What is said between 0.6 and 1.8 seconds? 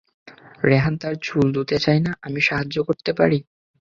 রেহান তার চুল ধুতে